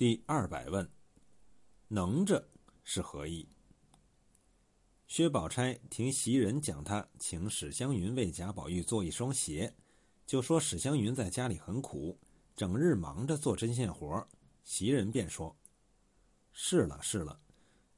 [0.00, 0.90] 第二百问：
[1.88, 2.48] 能着
[2.84, 3.46] 是何意？
[5.06, 9.74] 薛宝钗听袭人讲他请史湘云为贾宝玉做一双鞋，
[10.24, 12.18] 就说史湘云在家里很苦，
[12.56, 14.26] 整日忙着做针线活
[14.64, 15.54] 袭人便说
[16.50, 17.38] ：“是了是了，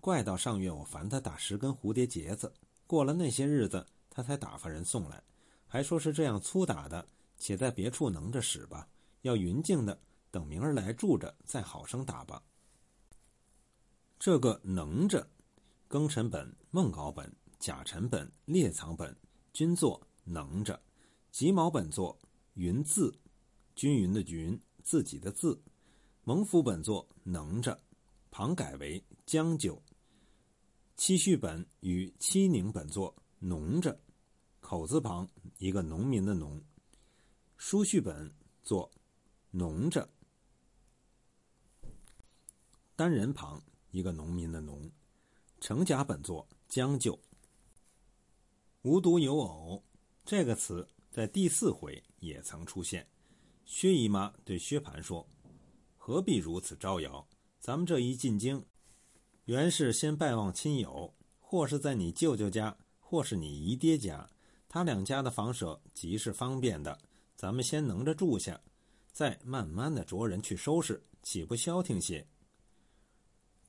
[0.00, 2.50] 怪到上月我烦他打十根蝴蝶结子，
[2.86, 5.22] 过了那些日子，他才打发人送来，
[5.66, 7.06] 还说是这样粗打的，
[7.36, 8.88] 且在别处能着使吧，
[9.20, 12.42] 要匀净的。”等明儿来住着，再好生打吧。
[14.18, 15.28] 这个能着，
[15.88, 19.16] 庚辰本、孟稿本、甲辰本、列藏本
[19.52, 20.80] 均作能着，
[21.30, 22.18] 己卯本作
[22.54, 23.18] 云字，
[23.74, 25.60] 均匀的匀，自己的字。
[26.24, 27.82] 蒙府本作能着，
[28.30, 29.82] 旁改为将就。
[30.96, 33.98] 七序本与七宁本作农着，
[34.60, 35.26] 口字旁
[35.56, 36.62] 一个农民的农。
[37.56, 38.30] 书序本
[38.62, 38.88] 作
[39.50, 40.08] 农着。
[43.00, 44.90] 单人旁一个农民的农，
[45.58, 47.18] 成甲本作将就。
[48.82, 49.82] 无独有偶，
[50.22, 53.08] 这个词在第四回也曾出现。
[53.64, 55.26] 薛姨妈对薛蟠说
[55.96, 57.26] ：“何必如此招摇？
[57.58, 58.62] 咱们这一进京，
[59.46, 64.28] 原是先拜望亲友，或是在你舅舅家，或是你姨爹家，
[64.68, 66.98] 他两家的房舍极是方便的。
[67.34, 68.60] 咱们先能着住下，
[69.10, 72.26] 再慢慢的着人去收拾，岂不消停些？”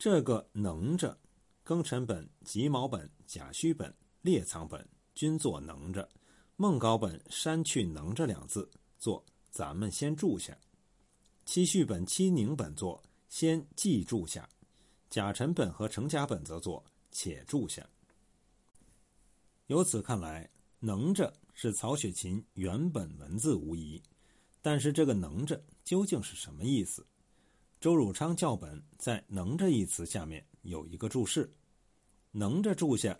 [0.03, 1.15] 这个能着，
[1.63, 6.09] 庚辰本、己卯本、甲戌本、列藏本均作能着，
[6.55, 10.57] 孟稿本删去能着两字，作咱们先住下。
[11.45, 12.99] 七序本、七宁本作
[13.29, 14.49] 先记住下，
[15.07, 17.87] 甲辰本和成甲本则作且住下。
[19.67, 20.49] 由此看来，
[20.79, 24.01] 能着是曹雪芹原本文字无疑，
[24.63, 27.05] 但是这个能着究竟是什么意思？
[27.81, 31.51] 周汝昌校本在“能这”一词下面有一个注释
[32.29, 33.19] ：“能着住下，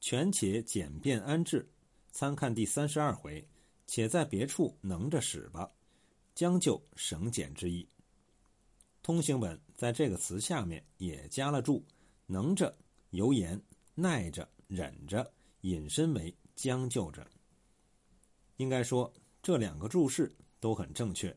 [0.00, 1.70] 权且简便安置，
[2.10, 3.46] 参看第三十二回，
[3.86, 5.70] 且在别处能着使吧，
[6.34, 7.88] 将就省俭之意。”
[9.04, 11.86] 通行本在这个词下面也加了注
[12.26, 12.76] ：“能着
[13.10, 13.62] 由言
[13.94, 17.24] 耐着忍着，引申为将就着。”
[18.58, 21.32] 应该说这两个注释都很正确。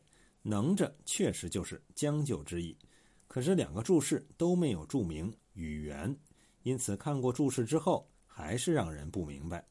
[0.48, 2.78] 能着确实就是将就之意，
[3.26, 6.16] 可是两个注释都没有注明语言，
[6.62, 9.66] 因此看过注释之后，还是让人不明白，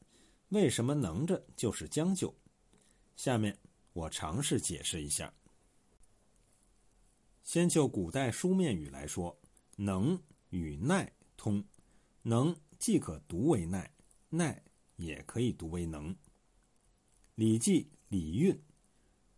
[0.50, 2.34] 为什么能着就是将就。
[3.16, 3.58] 下面
[3.94, 5.32] 我尝试解释一下。
[7.42, 9.34] 先就古代书面语来说，
[9.76, 10.20] 能
[10.50, 11.64] 与耐通，
[12.20, 13.90] 能既可读为耐，
[14.28, 14.62] 耐
[14.96, 16.12] 也可以读为能。
[17.34, 18.52] 《礼记·礼运》，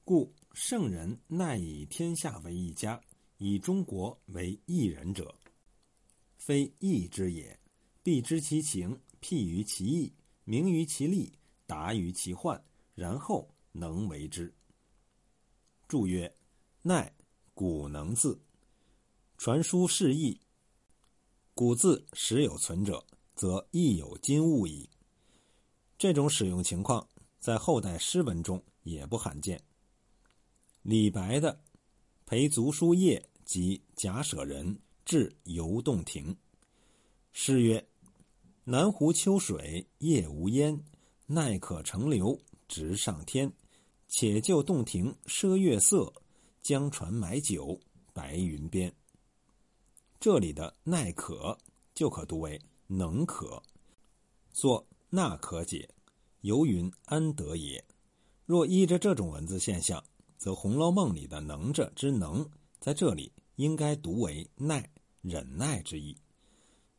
[0.04, 0.34] 故。
[0.60, 3.00] 圣人奈以天下为一家，
[3.36, 5.32] 以中国为一人者，
[6.36, 7.56] 非义之也。
[8.02, 11.32] 必知其情，辟于其义，明于其利，
[11.64, 12.60] 达于其患，
[12.96, 14.52] 然后能为之。
[15.86, 16.34] 注曰：
[16.82, 17.14] 奈，
[17.54, 18.36] 古能字，
[19.36, 20.40] 传书释义。
[21.54, 24.90] 古字时有存者，则亦有今物矣。
[25.96, 27.08] 这种使用情况，
[27.38, 29.62] 在后代诗文中也不罕见。
[30.88, 31.52] 李白的
[32.24, 36.34] 《陪族书夜》及贾舍人至游洞庭，
[37.30, 37.86] 诗曰
[38.64, 40.82] ：“南湖秋水夜无烟，
[41.26, 43.52] 奈可乘流直上天。
[44.08, 46.10] 且就洞庭赊月色，
[46.62, 47.78] 江船买酒
[48.14, 48.90] 白云边。”
[50.18, 51.58] 这里的“奈可”
[51.94, 53.62] 就可读为“能可”，
[54.54, 55.86] 作“那可解”，
[56.40, 57.84] 游云安得也？
[58.46, 60.02] 若依着这种文字现象。
[60.38, 64.88] 则《红楼梦》里的“能者”之“能”在这里应该读为“耐”、
[65.20, 66.16] 忍耐之意。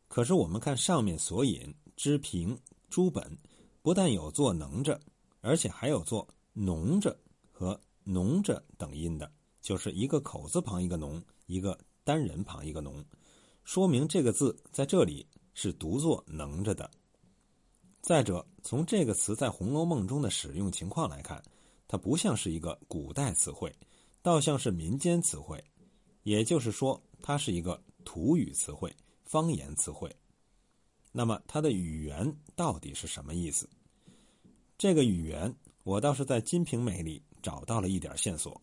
[0.10, 3.38] 可是我们看上面所引之平诸本，
[3.82, 5.00] 不但有做“能者”，
[5.40, 7.18] 而且还有做“农着”
[7.50, 13.04] 和“农着”等音的，就是一个口字旁一个“农”，一个单人旁一个“农”，
[13.63, 16.92] 说明这个字在这里是读作“能着”的。
[18.02, 21.42] 再者，从这个词在《红楼梦》中的使用情况来看。
[21.89, 23.75] 它不像是一个古代词汇，
[24.21, 25.62] 倒像是民间词汇，
[26.21, 28.95] 也就是说，它是一个土语词汇、
[29.25, 30.15] 方言词汇。
[31.12, 33.68] 那么，它的语言到底是什么意思？
[34.77, 35.53] 这个语言，
[35.83, 38.53] 我倒是在《金瓶梅》里找到了一点线索。《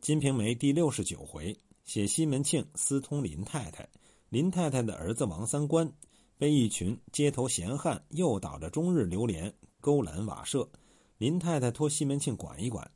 [0.00, 3.88] 金瓶梅》第六十九回写西门庆私通林太太，
[4.30, 5.88] 林太太的儿子王三官
[6.36, 10.68] 被一群街头闲汉诱导着，终日流连勾栏瓦舍。
[11.18, 12.88] 林太太托西门庆管一管，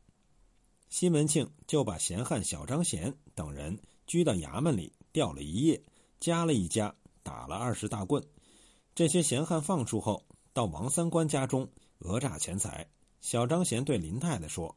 [0.88, 3.76] 西门庆就把闲汉小张贤等人
[4.06, 5.82] 拘到衙门里吊了一夜，
[6.20, 8.22] 加了一家，打了二十大棍。
[8.94, 12.88] 这些闲汉放出后，到王三官家中讹诈钱财。
[13.20, 14.76] 小张贤对林太太说：“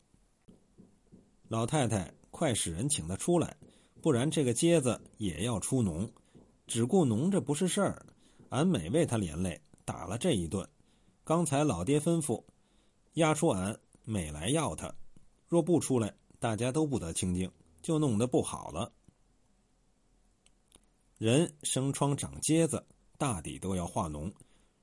[1.47, 3.57] 老太太，快使人请他出来，
[4.01, 6.09] 不然这个疖子也要出脓。
[6.65, 8.05] 只顾脓着不是事儿，
[8.49, 10.67] 俺每为他连累，打了这一顿。
[11.23, 12.43] 刚才老爹吩咐，
[13.15, 14.95] 押出俺，每来要他。
[15.49, 17.51] 若不出来，大家都不得清净，
[17.81, 18.93] 就弄得不好了。
[21.17, 22.85] 人生疮长疖子。”
[23.17, 24.29] 大抵都要化脓，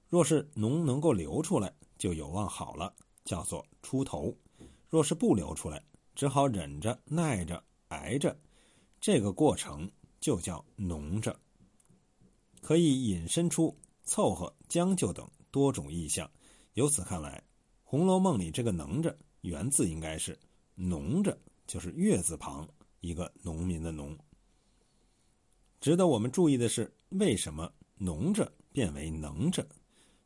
[0.08, 2.94] 若是脓能够流出来，就有望好了，
[3.26, 4.34] 叫做出头；
[4.88, 8.34] 若是不流出来，只好忍着、耐着、挨着，
[9.02, 11.38] 这个过程就叫脓着。
[12.62, 16.30] 可以引申出凑合、将就等多种意象。
[16.72, 17.38] 由此看来，
[17.92, 20.38] 《红楼梦》里这个“能着”原字应该是
[20.74, 22.66] “农着”，就是月字旁
[23.00, 24.16] 一个农民的“农”。
[25.78, 27.70] 值得我们注意的是，为什么？
[27.98, 29.68] 农着变为能着，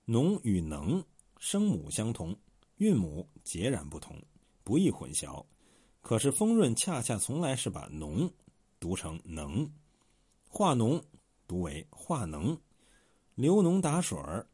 [0.05, 1.05] 农与能
[1.41, 2.39] 声母相同，
[2.77, 4.17] 韵母截然不同，
[4.63, 5.45] 不易混淆。
[6.01, 8.33] 可是丰润恰恰从来是把农
[8.79, 9.69] 读成能，
[10.49, 11.03] 化农
[11.49, 12.57] 读为化能，
[13.35, 14.49] 流脓打水儿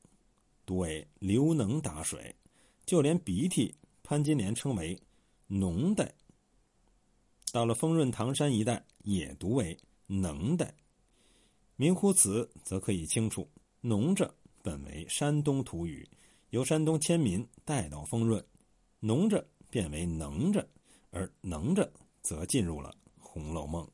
[0.64, 2.34] 读为流能打水，
[2.84, 4.98] 就连鼻涕，潘金莲称为
[5.48, 6.14] 脓的。
[7.52, 10.74] 到了丰润唐山一带，也读为能的。
[11.76, 13.48] 明乎此，则可以清楚，
[13.80, 16.08] 浓着本为山东土语，
[16.50, 18.44] 由山东迁民带到丰润，
[19.00, 20.68] 浓着变为能着，
[21.10, 23.84] 而能着则进入了《红楼梦》。